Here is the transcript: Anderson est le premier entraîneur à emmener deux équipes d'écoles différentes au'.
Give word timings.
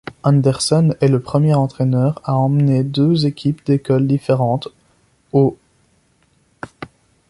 Anderson 0.23 0.95
est 0.99 1.09
le 1.09 1.19
premier 1.19 1.53
entraîneur 1.53 2.21
à 2.23 2.33
emmener 2.35 2.83
deux 2.83 3.27
équipes 3.27 3.63
d'écoles 3.67 4.07
différentes 4.07 4.69
au'. 5.31 5.55